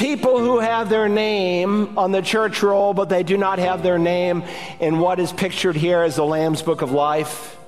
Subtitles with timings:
[0.00, 3.98] people who have their name on the church roll, but they do not have their
[3.98, 4.42] name
[4.80, 7.58] in what is pictured here as the Lamb's Book of Life.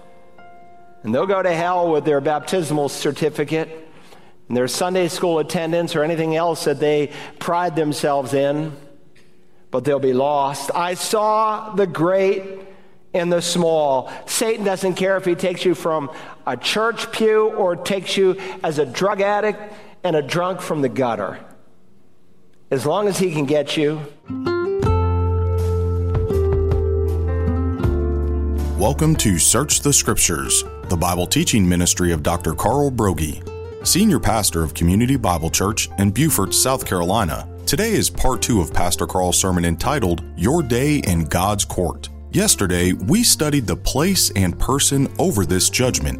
[1.02, 3.86] And they'll go to hell with their baptismal certificate
[4.48, 8.72] and their Sunday school attendance or anything else that they pride themselves in,
[9.70, 10.70] but they'll be lost.
[10.74, 12.44] I saw the great
[13.12, 14.10] and the small.
[14.24, 16.10] Satan doesn't care if he takes you from
[16.46, 20.88] a church pew or takes you as a drug addict and a drunk from the
[20.88, 21.38] gutter.
[22.72, 24.00] As long as he can get you.
[28.78, 32.54] Welcome to Search the Scriptures, the Bible teaching ministry of Dr.
[32.54, 33.46] Carl Broggi,
[33.86, 37.46] Senior Pastor of Community Bible Church in Beaufort, South Carolina.
[37.66, 42.08] Today is part two of Pastor Carl's sermon entitled Your Day in God's Court.
[42.30, 46.18] Yesterday, we studied the place and person over this judgment.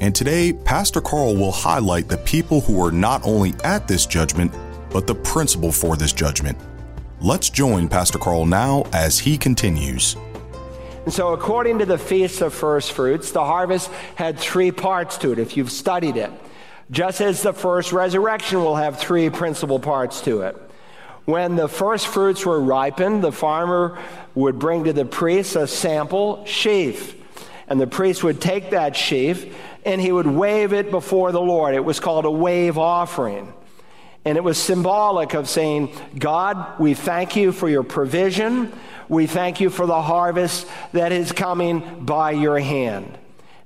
[0.00, 4.54] And today, Pastor Carl will highlight the people who are not only at this judgment,
[4.90, 6.58] but the principle for this judgment.
[7.20, 10.16] Let's join Pastor Carl now as he continues.
[11.04, 15.32] And so, according to the Feast of First Fruits, the harvest had three parts to
[15.32, 16.30] it, if you've studied it.
[16.90, 20.56] Just as the first resurrection will have three principal parts to it.
[21.24, 23.98] When the first fruits were ripened, the farmer
[24.34, 27.14] would bring to the priest a sample sheaf.
[27.66, 29.54] And the priest would take that sheaf
[29.84, 31.74] and he would wave it before the Lord.
[31.74, 33.52] It was called a wave offering.
[34.24, 38.72] And it was symbolic of saying, God, we thank you for your provision.
[39.08, 43.16] We thank you for the harvest that is coming by your hand.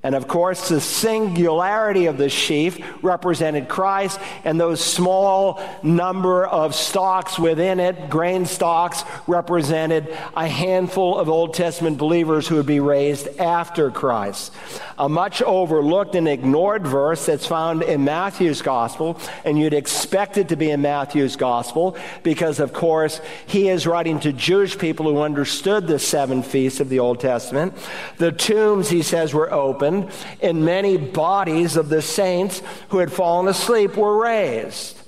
[0.05, 6.75] And of course, the singularity of the sheaf represented Christ, and those small number of
[6.75, 12.81] stalks within it, grain stalks, represented a handful of Old Testament believers who would be
[12.81, 14.53] raised after Christ.
[14.99, 20.49] A much overlooked and ignored verse that's found in Matthew's gospel, and you'd expect it
[20.49, 25.21] to be in Matthew's gospel because, of course, he is writing to Jewish people who
[25.21, 27.75] understood the seven feasts of the Old Testament.
[28.19, 29.92] The tombs, he says, were open
[30.41, 34.99] and many bodies of the saints who had fallen asleep were raised.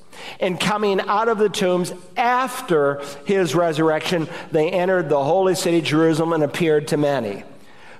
[0.40, 6.32] And coming out of the tombs after his resurrection, they entered the holy city, Jerusalem,
[6.32, 7.44] and appeared to many.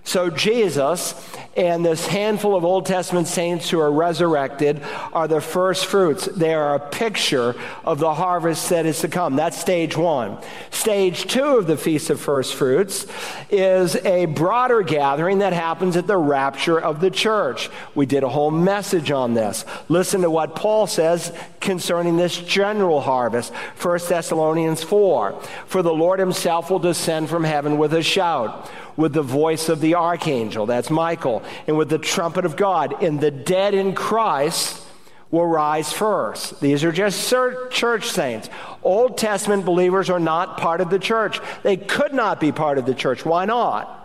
[0.06, 1.14] So Jesus
[1.56, 4.82] and this handful of Old Testament saints who are resurrected
[5.12, 6.26] are the first fruits.
[6.26, 7.54] They are a picture
[7.84, 9.36] of the harvest that is to come.
[9.36, 10.38] That's stage one.
[10.70, 13.06] Stage two of the Feast of First Fruits
[13.50, 17.70] is a broader gathering that happens at the rapture of the church.
[17.94, 19.64] We did a whole message on this.
[19.88, 23.54] Listen to what Paul says concerning this general harvest.
[23.80, 25.40] 1 Thessalonians 4.
[25.66, 29.80] For the Lord himself will descend from heaven with a shout with the voice of
[29.80, 33.02] the archangel, that's Michael, and with the trumpet of God.
[33.02, 34.82] And the dead in Christ
[35.30, 36.60] will rise first.
[36.60, 38.48] These are just church saints.
[38.84, 41.40] Old Testament believers are not part of the church.
[41.64, 43.24] They could not be part of the church.
[43.24, 44.00] Why not?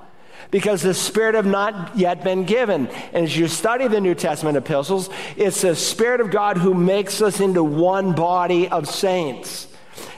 [0.50, 2.88] Because the Spirit have not yet been given.
[3.14, 7.22] And as you study the New Testament epistles, it's the Spirit of God who makes
[7.22, 9.68] us into one body of saints.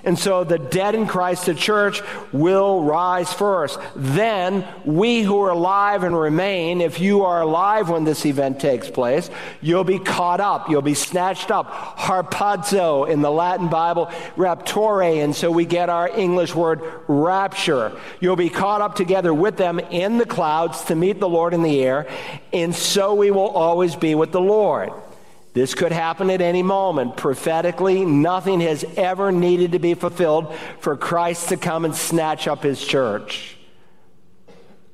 [0.03, 2.01] And so the dead in Christ, the church,
[2.31, 3.79] will rise first.
[3.95, 8.89] Then we who are alive and remain, if you are alive when this event takes
[8.89, 9.29] place,
[9.62, 10.69] you'll be caught up.
[10.69, 11.97] You'll be snatched up.
[11.97, 15.23] Harpazo in the Latin Bible, raptore.
[15.23, 17.91] And so we get our English word rapture.
[18.19, 21.62] You'll be caught up together with them in the clouds to meet the Lord in
[21.62, 22.07] the air.
[22.51, 24.91] And so we will always be with the Lord.
[25.53, 27.17] This could happen at any moment.
[27.17, 32.63] Prophetically, nothing has ever needed to be fulfilled for Christ to come and snatch up
[32.63, 33.57] his church.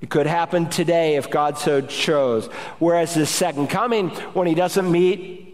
[0.02, 2.48] It could happen today if God so chose.
[2.80, 5.48] Whereas the second coming, when he doesn't meet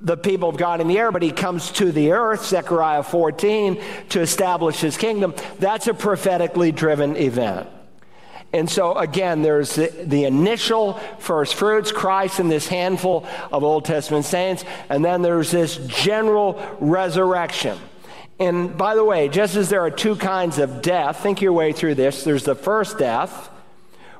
[0.00, 3.82] the people of God in the air, but he comes to the earth, Zechariah 14,
[4.10, 7.68] to establish his kingdom, that's a prophetically driven event.
[8.52, 13.84] And so, again, there's the, the, initial first fruits, Christ and this handful of Old
[13.84, 17.78] Testament saints, and then there's this general resurrection.
[18.38, 21.72] And by the way, just as there are two kinds of death, think your way
[21.72, 22.22] through this.
[22.22, 23.50] There's the first death,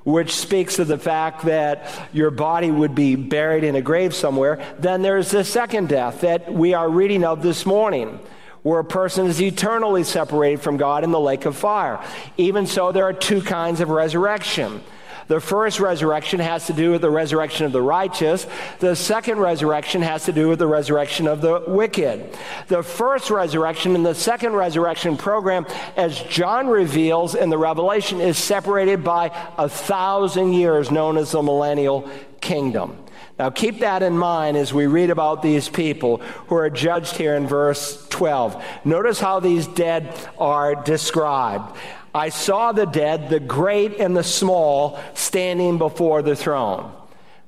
[0.04, 4.64] which speaks of the fact that your body would be buried in a grave somewhere.
[4.78, 8.18] Then there's the second death that we are reading of this morning
[8.66, 12.04] where a person is eternally separated from God in the lake of fire.
[12.36, 14.82] Even so, there are two kinds of resurrection.
[15.28, 18.44] The first resurrection has to do with the resurrection of the righteous.
[18.80, 22.36] The second resurrection has to do with the resurrection of the wicked.
[22.66, 25.64] The first resurrection and the second resurrection program,
[25.96, 31.40] as John reveals in the Revelation, is separated by a thousand years, known as the
[31.40, 32.10] millennial
[32.40, 32.98] kingdom.
[33.38, 36.18] Now, keep that in mind as we read about these people
[36.48, 38.62] who are judged here in verse 12.
[38.84, 41.76] Notice how these dead are described.
[42.14, 46.90] I saw the dead, the great and the small, standing before the throne.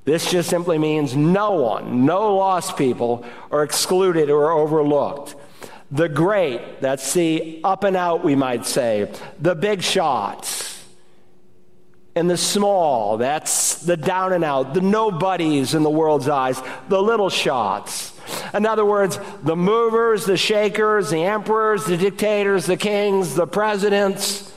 [0.05, 5.35] This just simply means no one, no lost people, are excluded or overlooked.
[5.91, 10.58] The great, that's the up and out, we might say, the big shots
[12.19, 17.01] and the small, that's the down and out, the nobodies in the world's eyes, the
[17.01, 18.13] little shots.
[18.53, 24.53] In other words, the movers, the shakers, the emperors, the dictators, the kings, the presidents,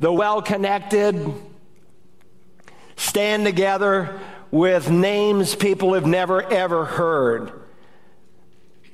[0.00, 1.32] the well connected
[2.96, 4.18] stand together
[4.50, 7.52] with names people have never ever heard.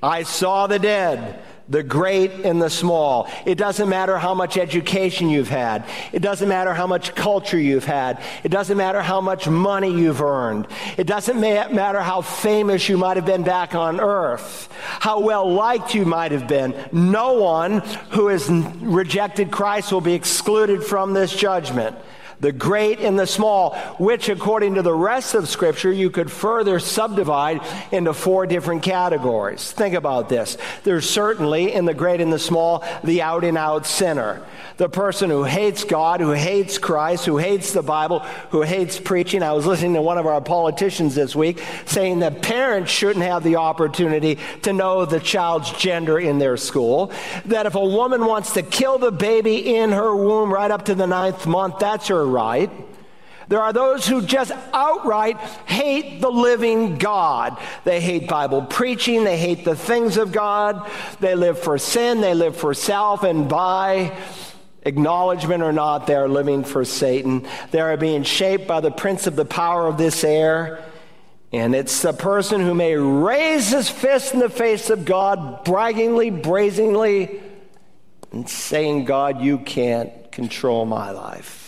[0.02, 3.28] I saw the dead the great and the small.
[3.44, 5.84] It doesn't matter how much education you've had.
[6.12, 8.22] It doesn't matter how much culture you've had.
[8.44, 10.68] It doesn't matter how much money you've earned.
[10.96, 15.94] It doesn't matter how famous you might have been back on earth, how well liked
[15.94, 16.74] you might have been.
[16.92, 17.80] No one
[18.10, 21.96] who has rejected Christ will be excluded from this judgment
[22.40, 26.78] the great and the small, which, according to the rest of Scripture, you could further
[26.78, 27.60] subdivide
[27.92, 29.72] into four different categories.
[29.72, 30.58] Think about this.
[30.84, 34.42] There's certainly, in the great and the small, the out and out sinner.
[34.76, 38.18] The person who hates God, who hates Christ, who hates the Bible,
[38.50, 39.42] who hates preaching.
[39.42, 43.42] I was listening to one of our politicians this week saying that parents shouldn't have
[43.42, 47.10] the opportunity to know the child's gender in their school.
[47.46, 50.94] That if a woman wants to kill the baby in her womb right up to
[50.94, 52.70] the ninth month, that's her right.
[53.48, 57.56] There are those who just outright hate the living God.
[57.84, 59.22] They hate Bible preaching.
[59.22, 60.90] They hate the things of God.
[61.20, 62.20] They live for sin.
[62.20, 63.22] They live for self.
[63.22, 64.16] And by
[64.82, 67.46] acknowledgement or not, they are living for Satan.
[67.70, 70.82] They are being shaped by the prince of the power of this air.
[71.52, 76.30] And it's the person who may raise his fist in the face of God, braggingly,
[76.30, 77.40] brazenly,
[78.32, 81.65] and saying, God, you can't control my life.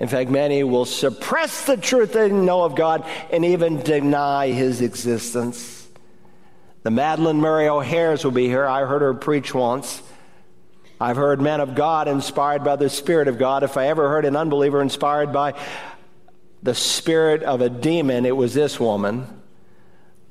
[0.00, 4.80] In fact, many will suppress the truth they know of God and even deny his
[4.80, 5.88] existence.
[6.84, 8.64] The Madalyn Murray O'Hairs will be here.
[8.64, 10.02] I heard her preach once.
[11.00, 13.62] I've heard men of God inspired by the Spirit of God.
[13.62, 15.54] If I ever heard an unbeliever inspired by
[16.62, 19.37] the spirit of a demon, it was this woman.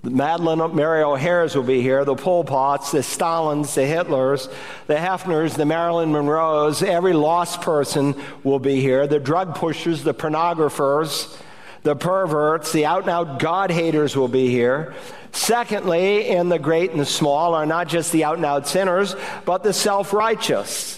[0.09, 4.51] Madalyn Murray O'Hairs will be here, the Pol Pots, the Stalins, the Hitlers,
[4.87, 10.13] the Hefners, the Marilyn Monroes, every lost person will be here, the drug pushers, the
[10.13, 11.37] pornographers,
[11.83, 14.93] the perverts, the out and out God haters will be here.
[15.31, 19.15] Secondly, in the great and the small are not just the out and out sinners,
[19.45, 20.96] but the self righteous.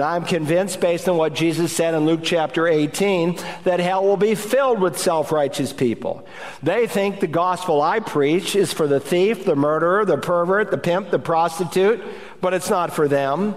[0.00, 4.16] And I'm convinced, based on what Jesus said in Luke chapter 18, that hell will
[4.16, 6.24] be filled with self righteous people.
[6.62, 10.78] They think the gospel I preach is for the thief, the murderer, the pervert, the
[10.78, 12.02] pimp, the prostitute,
[12.40, 13.54] but it's not for them.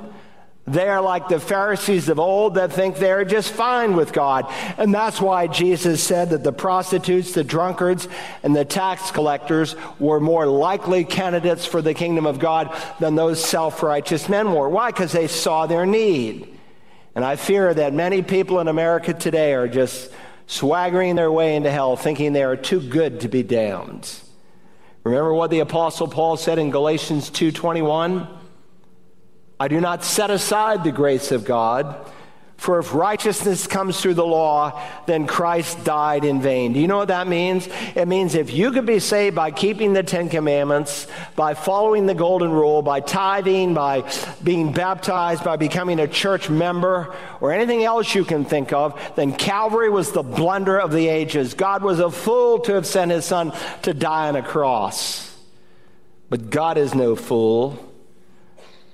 [0.65, 4.45] They are like the Pharisees of old that think they're just fine with God.
[4.77, 8.07] And that's why Jesus said that the prostitutes, the drunkards,
[8.43, 13.43] and the tax collectors were more likely candidates for the kingdom of God than those
[13.43, 14.69] self righteous men were.
[14.69, 14.91] Why?
[14.91, 16.57] Because they saw their need.
[17.13, 20.11] And I fear that many people in America today are just
[20.47, 24.09] swaggering their way into hell, thinking they are too good to be damned.
[25.03, 28.27] Remember what the apostle Paul said in Galatians 2:21?
[29.63, 31.95] I do not set aside the grace of God.
[32.57, 36.73] For if righteousness comes through the law, then Christ died in vain.
[36.73, 37.69] Do you know what that means?
[37.95, 42.13] It means if you could be saved by keeping the Ten Commandments, by following the
[42.13, 44.03] Golden Rule, by tithing, by
[44.43, 49.31] being baptized, by becoming a church member, or anything else you can think of, then
[49.31, 51.53] Calvary was the blunder of the ages.
[51.53, 53.53] God was a fool to have sent his son
[53.83, 55.33] to die on a cross.
[56.29, 57.92] But God is no fool.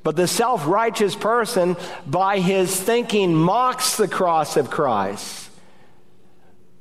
[0.04, 1.76] But the self righteous person,
[2.08, 5.50] by his thinking, mocks the cross of Christ.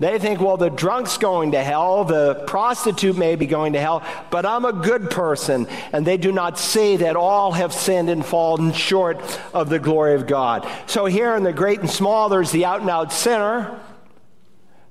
[0.00, 4.04] They think, well, the drunk's going to hell, the prostitute may be going to hell,
[4.30, 5.66] but I'm a good person.
[5.92, 9.20] And they do not see that all have sinned and fallen short
[9.52, 10.68] of the glory of God.
[10.86, 13.80] So here in the great and small, there's the out and out sinner,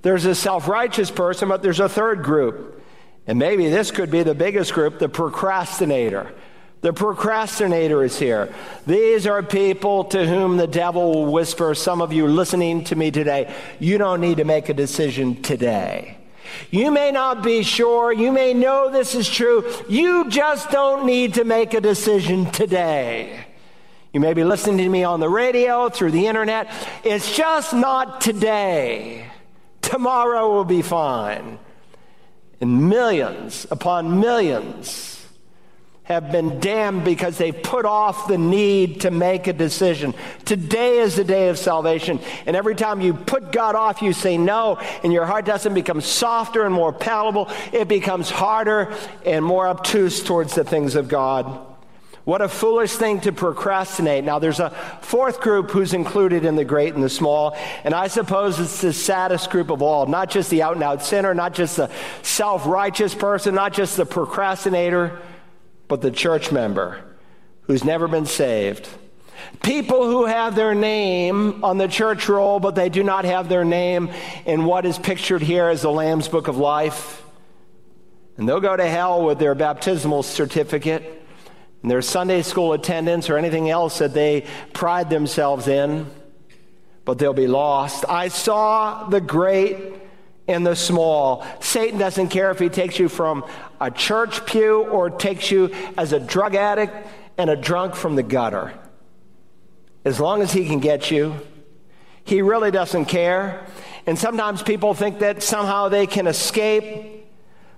[0.02, 2.84] there's a self righteous person, but there's a third group.
[3.28, 6.34] And maybe this could be the biggest group the procrastinator.
[6.88, 8.48] The procrastinator is here.
[8.86, 13.12] These are people to whom the devil will whisper, some of you listening to me
[13.12, 16.18] today, you don't need to make a decision today.
[16.72, 21.34] You may not be sure, you may know this is true, you just don't need
[21.34, 23.38] to make a decision today.
[24.14, 26.72] You may be listening to me on the radio, through the internet.
[27.04, 29.30] It's just not today.
[29.82, 31.60] Tomorrow will be fine.
[32.62, 35.17] And millions upon millions
[36.08, 40.14] have been damned because they put off the need to make a decision.
[40.46, 42.22] Today is the day of salvation.
[42.46, 46.00] And every time you put God off, you say no, and your heart doesn't become
[46.00, 47.52] softer and more palatable.
[47.74, 48.94] It becomes harder
[49.26, 51.60] and more obtuse towards the things of God.
[52.24, 54.24] What a foolish thing to procrastinate.
[54.24, 54.70] Now, there's a
[55.02, 58.94] fourth group who's included in the great and the small, and I suppose it's the
[58.94, 60.06] saddest group of all.
[60.06, 61.90] Not just the out and out sinner, not just the
[62.24, 65.22] self righteous person, not just the procrastinator,
[65.88, 67.04] but the church member
[67.64, 68.88] who's never been saved.
[69.62, 73.66] People who have their name on the church roll, but they do not have their
[73.66, 74.10] name
[74.46, 77.24] in what is pictured here as the Lamb's Book of Life.
[78.38, 81.26] And they'll go to hell with their baptismal certificate
[81.82, 86.10] and their Sunday school attendance or anything else that they pride themselves in,
[87.06, 88.06] but they'll be lost.
[88.08, 89.78] I saw the great
[90.48, 91.46] and the small.
[91.60, 93.46] Satan doesn't care if he takes you from
[93.80, 97.08] a church pew or takes you as a drug addict
[97.38, 98.74] and a drunk from the gutter.
[100.06, 101.36] As long as he can get you,
[102.24, 103.66] he really doesn't care.
[104.06, 107.26] And sometimes people think that somehow they can escape,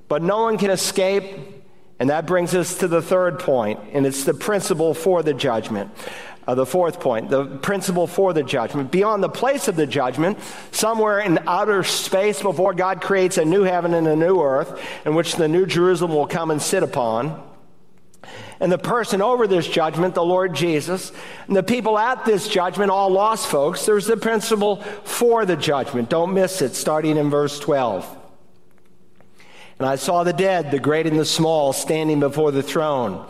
[0.07, 1.59] but no one can escape
[1.99, 5.91] and that brings us to the third point, and it's the principle for the judgment.
[6.49, 8.89] Uh, the fourth point, the principle for the judgment.
[8.89, 10.39] Beyond the place of the judgment,
[10.71, 15.13] somewhere in outer space before God creates a new heaven and a new earth, in
[15.13, 17.47] which the new Jerusalem will come and sit upon.
[18.59, 21.11] And the person over this judgment, the Lord Jesus,
[21.45, 26.09] and the people at this judgment, all lost folks, there's the principle for the judgment.
[26.09, 28.17] Don't miss it, starting in verse 12.
[29.77, 33.23] And I saw the dead, the great and the small, standing before the throne.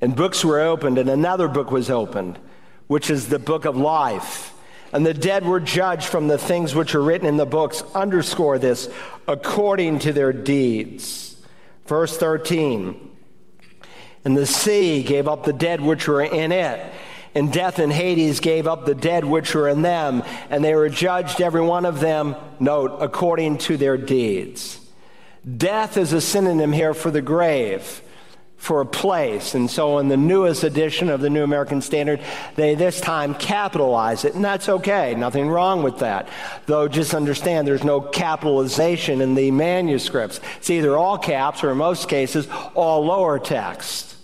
[0.00, 2.40] And books were opened, and another book was opened,
[2.86, 4.52] which is the book of life.
[4.92, 7.82] And the dead were judged from the things which are written in the books.
[7.94, 8.88] Underscore this
[9.26, 11.36] according to their deeds.
[11.86, 13.10] Verse 13.
[14.24, 16.92] And the sea gave up the dead which were in it.
[17.34, 20.22] And death and Hades gave up the dead which were in them.
[20.48, 24.80] And they were judged, every one of them, note, according to their deeds.
[25.56, 28.02] Death is a synonym here for the grave,
[28.56, 29.54] for a place.
[29.54, 32.20] And so in the newest edition of the New American Standard,
[32.56, 34.34] they this time capitalize it.
[34.34, 35.14] And that's okay.
[35.14, 36.28] Nothing wrong with that.
[36.66, 40.40] Though just understand there's no capitalization in the manuscripts.
[40.56, 44.16] It's either all caps or in most cases all lower text.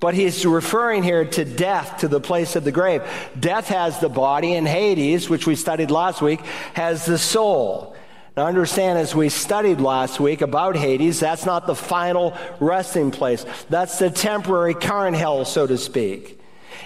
[0.00, 3.02] But he's referring here to death, to the place of the grave.
[3.40, 6.40] Death has the body, and Hades, which we studied last week,
[6.74, 7.96] has the soul.
[8.36, 13.46] Now, understand, as we studied last week about Hades, that's not the final resting place.
[13.70, 16.40] That's the temporary current hell, so to speak.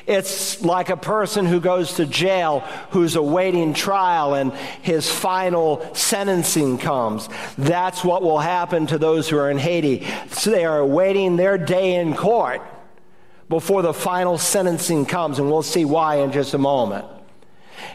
[0.06, 4.52] It's like a person who goes to jail who's awaiting trial and
[4.82, 7.30] his final sentencing comes.
[7.56, 10.06] That's what will happen to those who are in Hades.
[10.30, 12.60] So they are awaiting their day in court
[13.48, 17.06] before the final sentencing comes, and we'll see why in just a moment.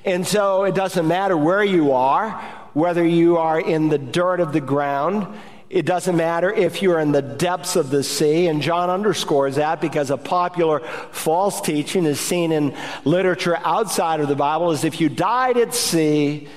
[0.05, 2.41] And so it doesn't matter where you are
[2.73, 5.27] whether you are in the dirt of the ground.
[5.69, 9.81] It doesn't matter if you're in the depths of the sea, and John underscores that
[9.81, 12.75] because a popular false teaching is seen in
[13.05, 16.47] literature outside of the Bible is if you died at sea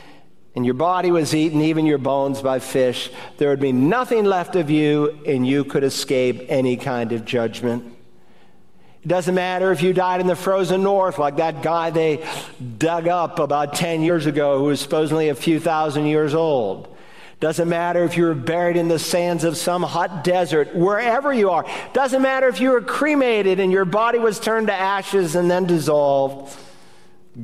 [0.55, 4.55] and your body was eaten, even your bones, by fish, there would be nothing left
[4.55, 7.96] of you and you could escape any kind of judgment.
[9.07, 12.27] It doesn't matter if you died in the frozen north, like that guy they
[12.77, 16.93] dug up about 10 years ago who was supposedly a few thousand years old.
[17.39, 21.51] Doesn't matter if you were buried in the sands of some hot desert, wherever you
[21.51, 21.65] are.
[21.93, 25.67] Doesn't matter if you were cremated and your body was turned to ashes and then
[25.67, 26.59] dissolved.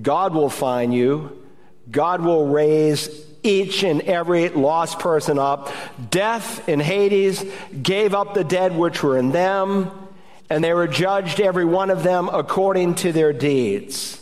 [0.03, 1.47] God will find you.
[1.89, 5.73] God will raise each and every lost person up.
[6.11, 7.45] Death in Hades
[7.81, 10.02] gave up the dead which were in them
[10.53, 14.19] and they were judged, every one of them, according to their deeds.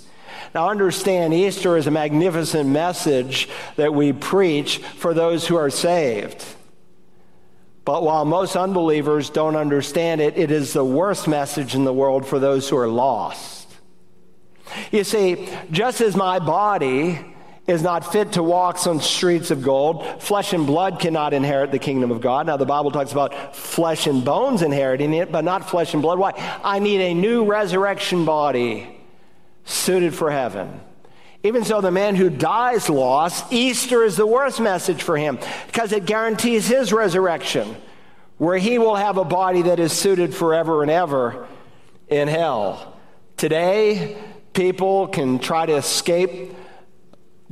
[0.55, 6.45] Now, understand, Easter is a magnificent message that we preach for those who are saved.
[7.85, 12.27] But while most unbelievers don't understand it, it is the worst message in the world
[12.27, 13.67] for those who are lost.
[14.93, 17.30] You see, just as my body
[17.71, 20.23] is not fit to walk on streets of gold.
[20.23, 22.47] Flesh and blood cannot inherit the kingdom of God.
[22.47, 26.19] Now, the Bible talks about flesh and bones inheriting it, but not flesh and blood.
[26.19, 26.33] Why?
[26.63, 29.01] I need a new resurrection body
[29.65, 30.81] suited for heaven.
[31.43, 35.93] Even so, the man who dies lost, Easter is the worst message for him because
[35.93, 37.75] it guarantees his resurrection,
[38.37, 41.47] where he will have a body that is suited forever and ever
[42.09, 42.95] in hell.
[43.39, 44.19] Today,
[44.53, 46.55] people can try to escape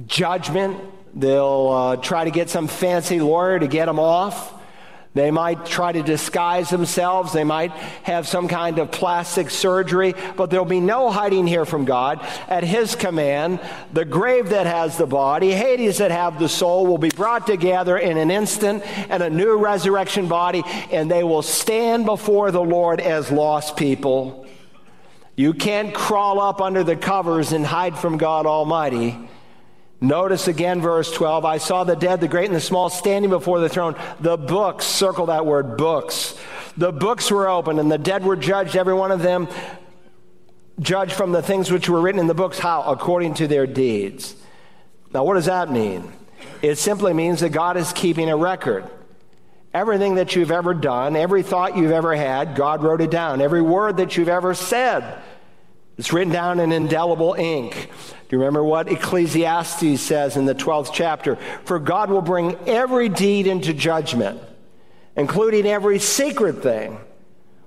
[0.07, 0.79] judgment.
[1.15, 4.55] They'll uh, try to get some fancy lawyer to get them off.
[5.15, 7.33] They might try to disguise themselves.
[7.33, 7.73] They might
[8.05, 12.25] have some kind of plastic surgery, but there'll be no hiding here from God.
[12.47, 13.59] At His command,
[13.93, 17.99] the grave that has the body, Hades that have the soul, will be brought together
[17.99, 20.63] in an instant and a new resurrection body,
[20.93, 24.47] and they will stand before the Lord as lost people.
[25.35, 29.17] You can't crawl up under the covers and hide from God Almighty.
[30.01, 33.61] Notice again, verse 12 I saw the dead, the great and the small, standing before
[33.61, 33.97] the throne.
[34.21, 36.39] The books, circle that word, books.
[36.77, 39.49] The books were opened, and the dead were judged, every one of them
[40.81, 42.59] judged from the things which were written in the books.
[42.59, 42.83] How?
[42.83, 44.37] According to their deeds.
[45.13, 46.13] Now, what does that mean?
[46.63, 48.89] It simply means that God is keeping a record.
[49.75, 53.41] Everything that you've ever done, every thought you've ever had, God wrote it down.
[53.41, 55.21] Every word that you've ever said,
[55.99, 57.91] it's written down in indelible ink.
[58.29, 61.37] Do you remember what Ecclesiastes says in the 12th chapter?
[61.65, 64.41] For God will bring every deed into judgment,
[65.17, 67.01] including every secret thing,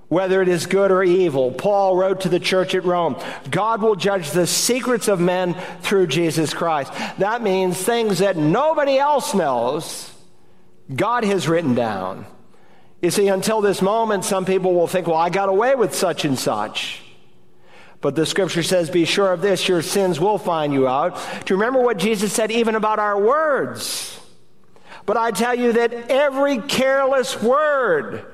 [0.08, 1.52] whether it is good or evil.
[1.52, 3.16] Paul wrote to the church at Rome
[3.50, 6.92] God will judge the secrets of men through Jesus Christ.
[7.18, 10.10] That means things that nobody else knows,
[10.94, 12.24] God has written down.
[13.02, 16.24] You see, until this moment, some people will think, well, I got away with such
[16.24, 17.02] and such.
[18.02, 21.14] But the scripture says, Be sure of this, your sins will find you out.
[21.46, 24.20] Do you remember what Jesus said even about our words?
[25.06, 28.26] But I tell you that every careless word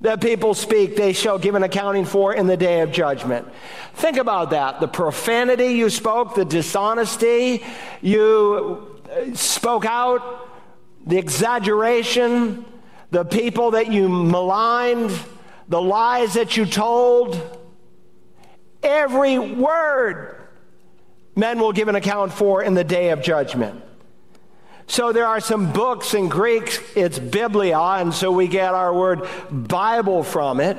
[0.00, 3.46] that people speak, they shall give an accounting for in the day of judgment.
[3.94, 4.80] Think about that.
[4.80, 7.62] The profanity you spoke, the dishonesty
[8.02, 10.48] you uh, spoke out,
[11.06, 12.64] the exaggeration,
[13.10, 15.12] the people that you maligned,
[15.68, 17.63] the lies that you told
[18.84, 20.36] Every word
[21.34, 23.82] men will give an account for in the day of judgment.
[24.86, 29.26] So there are some books in Greek, it's Biblia, and so we get our word
[29.50, 30.76] Bible from it.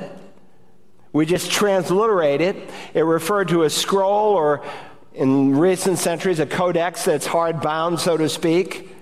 [1.12, 2.56] We just transliterate it.
[2.94, 4.64] It referred to a scroll or,
[5.12, 8.94] in recent centuries, a codex that's hard bound, so to speak.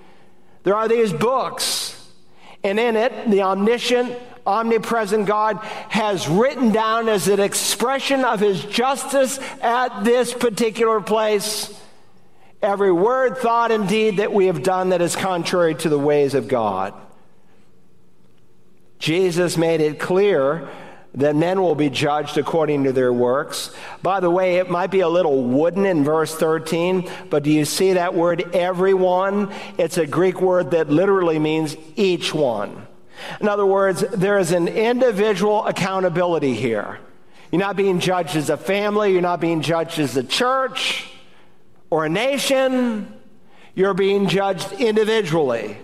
[0.62, 2.09] There are these books,
[2.62, 8.63] and in it, the omniscient, omnipresent God has written down as an expression of his
[8.65, 11.73] justice at this particular place
[12.65, 16.35] every word, thought, and deed that we have done that is contrary to the ways
[16.35, 16.95] of God.
[18.99, 20.69] Jesus made it clear
[21.15, 23.71] that men will be judged according to their works.
[24.03, 27.65] By the way, it might be a little wooden in verse 13, but do you
[27.65, 29.53] see that word everyone?
[29.79, 32.87] It's a Greek word that literally means each one.
[33.40, 36.98] In other words, there is an individual accountability here.
[37.50, 41.09] You're not being judged as a family, you're not being judged as a church
[41.90, 43.12] or a nation,
[43.74, 45.77] you're being judged individually.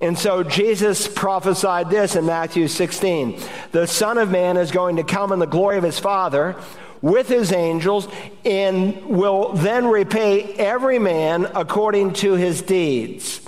[0.00, 3.40] And so Jesus prophesied this in Matthew 16
[3.72, 6.56] The Son of Man is going to come in the glory of his Father
[7.00, 8.08] with his angels
[8.44, 13.40] and will then repay every man according to his deeds.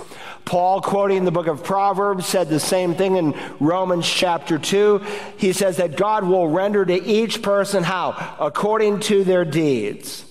[0.47, 5.03] Paul, quoting the book of Proverbs, said the same thing in Romans chapter 2.
[5.35, 8.37] He says that God will render to each person how?
[8.39, 10.23] According to their deeds.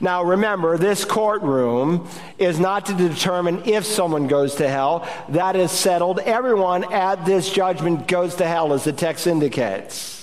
[0.00, 5.06] Now remember, this courtroom is not to determine if someone goes to hell.
[5.28, 6.20] That is settled.
[6.20, 10.17] Everyone at this judgment goes to hell, as the text indicates.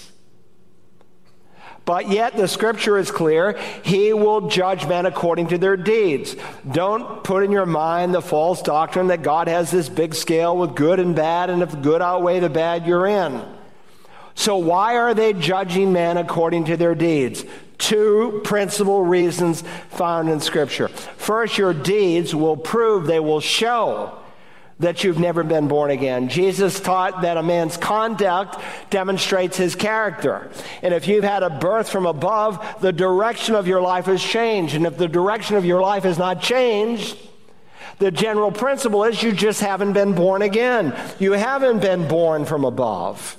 [1.86, 3.58] But yet the scripture is clear.
[3.84, 6.36] He will judge men according to their deeds.
[6.70, 10.76] Don't put in your mind the false doctrine that God has this big scale with
[10.76, 13.42] good and bad, and if the good outweigh the bad, you're in.
[14.34, 17.46] So why are they judging men according to their deeds?
[17.78, 20.88] Two principal reasons found in scripture.
[20.88, 24.18] First, your deeds will prove, they will show
[24.80, 26.28] that you've never been born again.
[26.28, 28.60] Jesus taught that a man's conduct
[28.90, 30.50] demonstrates his character.
[30.82, 34.76] And if you've had a birth from above, the direction of your life has changed.
[34.76, 37.18] And if the direction of your life has not changed,
[38.00, 40.94] the general principle is you just haven't been born again.
[41.20, 43.38] You haven't been born from above.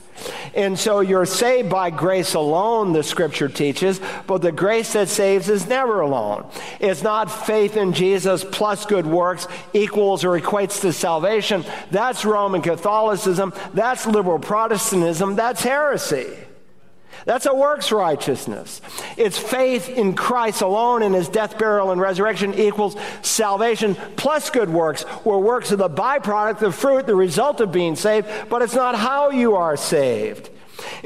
[0.55, 5.49] And so you're saved by grace alone, the scripture teaches, but the grace that saves
[5.49, 6.47] is never alone.
[6.81, 11.65] It's not faith in Jesus plus good works equals or equates to salvation.
[11.91, 13.53] That's Roman Catholicism.
[13.75, 15.37] That's liberal Protestantism.
[15.37, 16.46] That's heresy.
[17.27, 18.81] That's a works righteousness.
[19.17, 24.71] It's faith in Christ alone and his death, burial, and resurrection equals salvation plus good
[24.71, 28.77] works, where works are the byproduct, the fruit, the result of being saved, but it's
[28.77, 30.51] not how you are saved.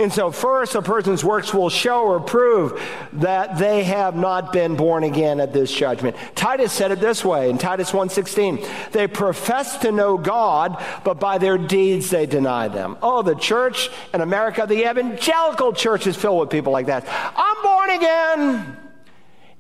[0.01, 2.81] And so, first, a person's works will show or prove
[3.13, 6.17] that they have not been born again at this judgment.
[6.35, 11.37] Titus said it this way in Titus 1:16, they profess to know God, but by
[11.37, 12.97] their deeds they deny them.
[13.03, 17.05] Oh, the church in America, the evangelical church is filled with people like that.
[17.37, 18.77] I'm born again.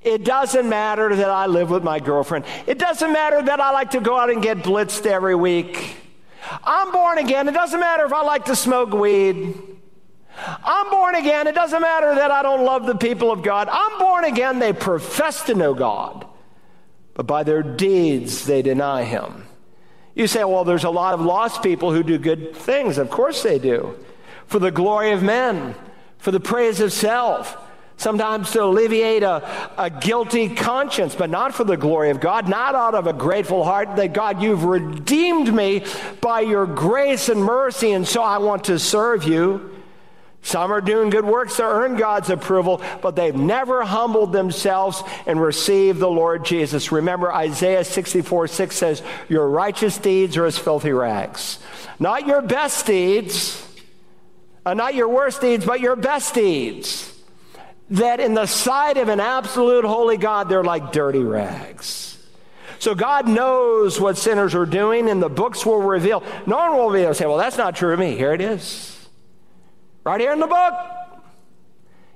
[0.01, 2.47] It doesn't matter that I live with my girlfriend.
[2.67, 5.97] It doesn't matter that I like to go out and get blitzed every week.
[6.65, 7.47] I'm born again.
[7.47, 9.80] It doesn't matter if I like to smoke weed.
[10.37, 11.47] I'm born again.
[11.47, 13.69] It doesn't matter that I don't love the people of God.
[13.71, 14.59] I'm born again.
[14.59, 16.27] They profess to know God,
[17.15, 19.47] but by their deeds they deny Him.
[20.15, 22.99] You say, well, there's a lot of lost people who do good things.
[22.99, 23.97] Of course they do.
[24.47, 25.75] For the glory of men,
[26.19, 27.57] for the praise of self
[28.01, 32.75] sometimes to alleviate a, a guilty conscience, but not for the glory of God, not
[32.75, 35.85] out of a grateful heart that God, you've redeemed me
[36.23, 39.80] by your grace and mercy, and so I want to serve you.
[40.43, 45.41] Some are doing good works to earn God's approval, but they've never humbled themselves and
[45.41, 46.91] received the Lord Jesus.
[46.91, 51.59] Remember, Isaiah 64 6 says, Your righteous deeds are as filthy rags.
[51.99, 53.67] Not your best deeds,
[54.65, 57.11] uh, not your worst deeds, but your best deeds
[57.91, 62.19] that in the sight of an absolute holy God, they're like dirty rags.
[62.79, 66.23] So God knows what sinners are doing, and the books will reveal.
[66.47, 68.17] No one will be able to say, Well, that's not true of me.
[68.17, 68.97] Here it is.
[70.11, 70.75] Right here in the book.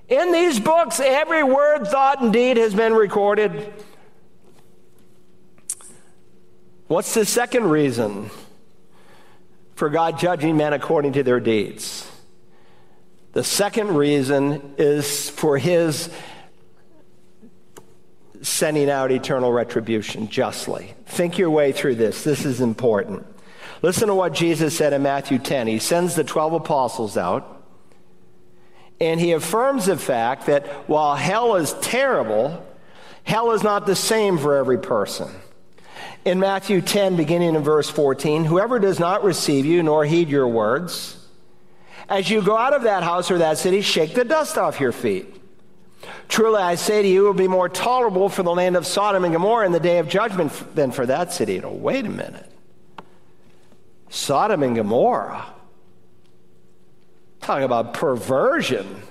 [0.09, 3.73] In these books, every word, thought, and deed has been recorded.
[6.89, 8.31] What's the second reason
[9.77, 12.11] for God judging men according to their deeds?
[13.31, 16.11] The second reason is for his
[18.43, 20.95] sending out eternal retribution justly.
[21.07, 22.25] Think your way through this.
[22.25, 23.25] This is important.
[23.83, 25.69] Listen to what Jesus said in Matthew 10.
[25.69, 27.54] He sends the 12 apostles out,
[29.01, 32.65] and he affirms the fact that while hell is terrible,
[33.25, 35.31] hell is not the same for every person.
[36.25, 40.49] In Matthew 10, beginning in verse 14, whoever does not receive you nor heed your
[40.49, 41.27] words,
[42.09, 44.93] as you go out of that house or that city, shake the dust off your
[44.93, 45.41] feet.
[46.29, 49.25] Truly, I say to you, it will be more tolerable for the land of Sodom
[49.25, 51.63] and Gomorrah in the day of judgment than for that city.
[51.63, 52.51] Oh, wait a minute.
[54.09, 55.54] Sodom and Gomorrah.
[57.45, 59.03] Talking about perversion.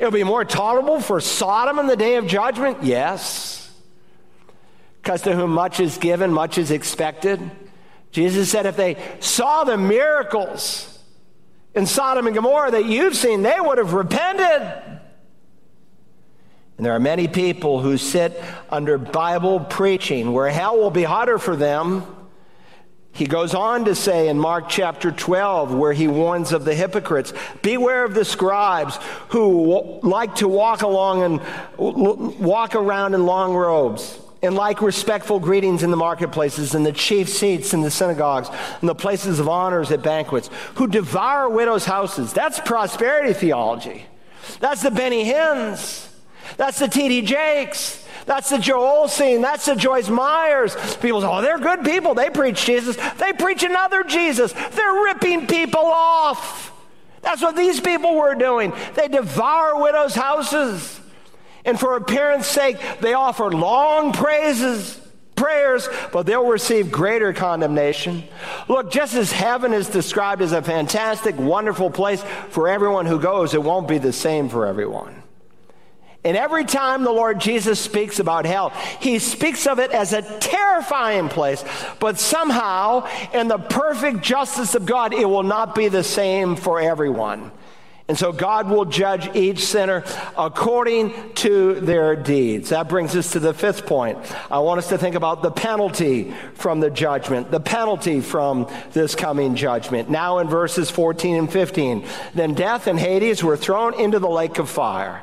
[0.00, 2.82] It'll be more tolerable for Sodom in the day of judgment?
[2.82, 3.72] Yes.
[5.00, 7.40] Because to whom much is given, much is expected.
[8.10, 10.98] Jesus said if they saw the miracles
[11.72, 15.00] in Sodom and Gomorrah that you've seen, they would have repented.
[16.76, 21.38] And there are many people who sit under Bible preaching where hell will be hotter
[21.38, 22.04] for them.
[23.12, 27.32] He goes on to say in Mark chapter 12, where he warns of the hypocrites
[27.60, 34.18] Beware of the scribes who like to walk along and walk around in long robes
[34.42, 38.48] and like respectful greetings in the marketplaces and the chief seats in the synagogues
[38.80, 42.32] and the places of honors at banquets, who devour widows' houses.
[42.32, 44.06] That's prosperity theology.
[44.60, 46.08] That's the Benny Hinns.
[46.56, 47.22] That's the T.D.
[47.22, 48.06] Jakes.
[48.30, 49.42] That's the Joel Osteens.
[49.42, 50.76] That's the Joyce Meyers.
[50.98, 52.14] People say, oh, they're good people.
[52.14, 52.94] They preach Jesus.
[53.14, 54.52] They preach another Jesus.
[54.52, 56.72] They're ripping people off.
[57.22, 58.72] That's what these people were doing.
[58.94, 61.00] They devour widows' houses.
[61.64, 65.00] And for appearance sake, they offer long praises,
[65.34, 68.22] prayers, but they'll receive greater condemnation.
[68.68, 73.54] Look, just as heaven is described as a fantastic, wonderful place for everyone who goes,
[73.54, 75.19] it won't be the same for everyone.
[76.22, 80.20] And every time the Lord Jesus speaks about hell, he speaks of it as a
[80.38, 81.64] terrifying place.
[81.98, 86.78] But somehow, in the perfect justice of God, it will not be the same for
[86.78, 87.52] everyone.
[88.06, 90.02] And so God will judge each sinner
[90.36, 92.70] according to their deeds.
[92.70, 94.18] That brings us to the fifth point.
[94.50, 99.14] I want us to think about the penalty from the judgment, the penalty from this
[99.14, 100.10] coming judgment.
[100.10, 102.04] Now in verses 14 and 15.
[102.34, 105.22] Then death and Hades were thrown into the lake of fire.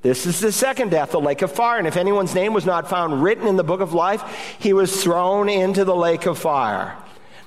[0.00, 1.78] This is the second death, the lake of fire.
[1.78, 5.02] And if anyone's name was not found written in the book of life, he was
[5.02, 6.96] thrown into the lake of fire.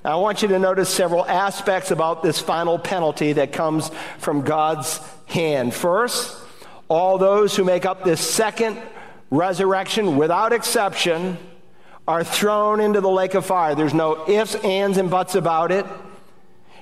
[0.03, 4.41] Now, I want you to notice several aspects about this final penalty that comes from
[4.41, 5.73] God's hand.
[5.73, 6.37] First,
[6.89, 8.81] all those who make up this second
[9.29, 11.37] resurrection, without exception,
[12.07, 13.75] are thrown into the lake of fire.
[13.75, 15.85] There's no ifs, ands, and buts about it.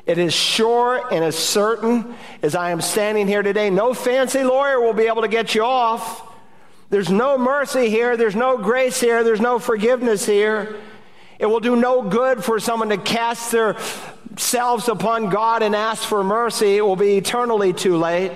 [0.09, 3.69] It is sure and as certain as I am standing here today.
[3.69, 6.27] No fancy lawyer will be able to get you off.
[6.89, 8.17] There's no mercy here.
[8.17, 9.23] There's no grace here.
[9.23, 10.77] There's no forgiveness here.
[11.37, 16.23] It will do no good for someone to cast themselves upon God and ask for
[16.23, 18.31] mercy, it will be eternally too late.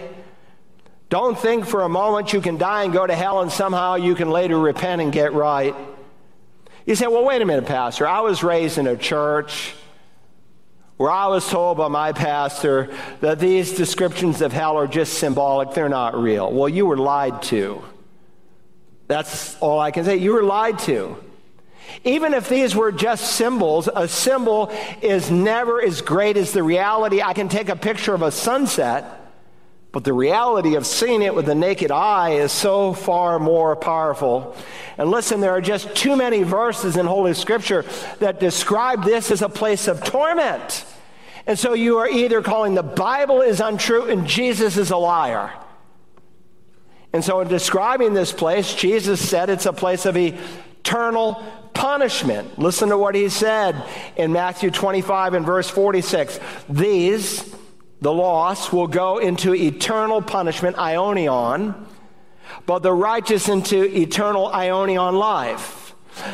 [1.09, 4.13] Don't think for a moment you can die and go to hell and somehow you
[4.13, 5.73] can later repent and get right.
[6.85, 8.07] You say, well, wait a minute, Pastor.
[8.07, 9.73] I was raised in a church
[10.97, 15.73] where I was told by my pastor that these descriptions of hell are just symbolic,
[15.73, 16.51] they're not real.
[16.51, 17.83] Well, you were lied to.
[19.07, 20.17] That's all I can say.
[20.17, 21.17] You were lied to.
[22.03, 27.21] Even if these were just symbols, a symbol is never as great as the reality.
[27.21, 29.22] I can take a picture of a sunset,
[29.93, 34.55] but the reality of seeing it with the naked eye is so far more powerful.
[34.97, 37.85] And listen, there are just too many verses in Holy Scripture
[38.17, 40.83] that describe this as a place of torment.
[41.45, 45.53] And so you are either calling the Bible is untrue and Jesus is a liar.
[47.13, 51.43] And so in describing this place, Jesus said it's a place of eternal
[51.75, 52.57] punishment.
[52.57, 53.75] Listen to what he said
[54.15, 56.39] in Matthew 25 and verse 46.
[56.67, 57.55] These,
[58.03, 61.73] the lost, will go into eternal punishment, Aionion,
[62.65, 65.79] but the righteous into eternal aionion life.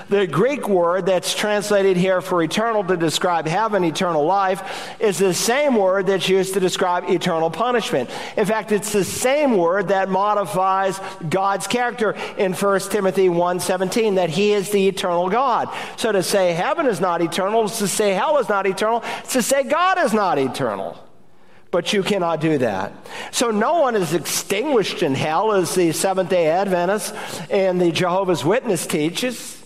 [0.10, 5.34] The Greek word that's translated here for eternal to describe heaven, eternal life, is the
[5.34, 8.10] same word that's used to describe eternal punishment.
[8.36, 14.30] In fact, it's the same word that modifies God's character in 1 Timothy 1:17 that
[14.30, 15.70] he is the eternal God.
[15.96, 19.34] So to say heaven is not eternal is to say hell is not eternal, it's
[19.34, 20.98] to say God is not eternal.
[21.72, 22.94] But you cannot do that.
[23.32, 27.14] So no one is extinguished in hell as the Seventh day Adventists
[27.50, 29.64] and the Jehovah's Witness teaches.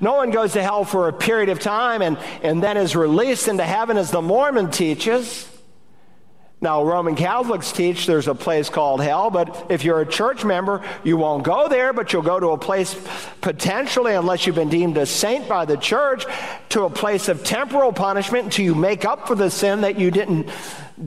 [0.00, 3.48] No one goes to hell for a period of time and, and then is released
[3.48, 5.50] into heaven as the Mormon teaches.
[6.62, 10.82] Now, Roman Catholics teach there's a place called hell, but if you're a church member,
[11.02, 12.96] you won't go there, but you'll go to a place
[13.42, 16.24] potentially, unless you've been deemed a saint by the church,
[16.70, 20.10] to a place of temporal punishment until you make up for the sin that you
[20.10, 20.48] didn't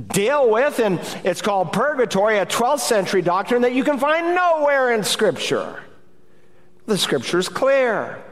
[0.08, 0.80] deal with.
[0.80, 5.84] And it's called purgatory, a 12th century doctrine that you can find nowhere in Scripture.
[6.86, 8.24] The Scripture is clear.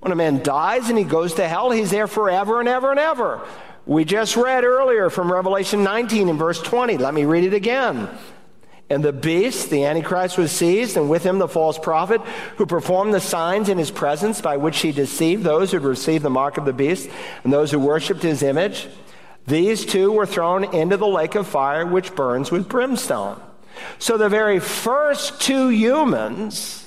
[0.00, 3.00] When a man dies and he goes to hell, he's there forever and ever and
[3.00, 3.46] ever.
[3.86, 6.98] We just read earlier from Revelation 19 in verse 20.
[6.98, 8.08] Let me read it again.
[8.88, 12.20] And the beast, the Antichrist, was seized, and with him the false prophet,
[12.56, 16.24] who performed the signs in his presence by which he deceived those who had received
[16.24, 17.08] the mark of the beast
[17.42, 18.86] and those who worshipped his image.
[19.46, 23.40] These two were thrown into the lake of fire, which burns with brimstone.
[23.98, 26.86] So the very first two humans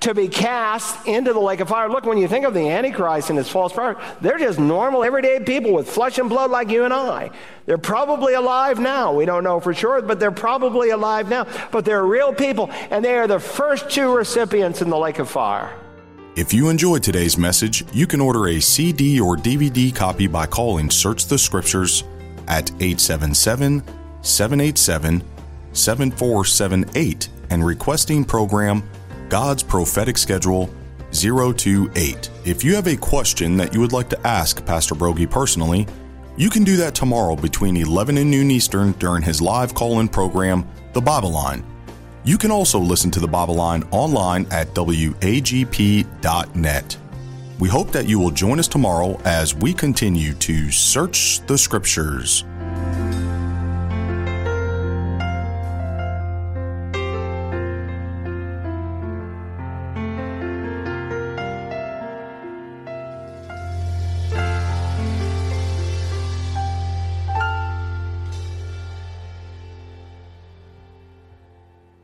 [0.00, 1.88] to be cast into the lake of fire.
[1.88, 5.40] Look, when you think of the Antichrist and his false prophet, they're just normal, everyday
[5.40, 7.30] people with flesh and blood like you and I.
[7.66, 9.14] They're probably alive now.
[9.14, 11.46] We don't know for sure, but they're probably alive now.
[11.70, 15.30] But they're real people, and they are the first two recipients in the lake of
[15.30, 15.72] fire.
[16.36, 20.88] If you enjoyed today's message, you can order a CD or DVD copy by calling
[20.88, 22.04] Search the Scriptures
[22.46, 23.82] at 877
[24.22, 25.24] 787
[25.72, 28.88] 7478 and requesting program
[29.28, 30.70] God's Prophetic Schedule
[31.10, 32.30] 028.
[32.44, 35.88] If you have a question that you would like to ask Pastor Broggi personally,
[36.36, 40.08] you can do that tomorrow between 11 and noon Eastern during his live call in
[40.08, 41.64] program, The Bible Line.
[42.22, 46.06] You can also listen to The Bible Line online at wagp.net.
[47.58, 52.44] We hope that you will join us tomorrow as we continue to search the scriptures.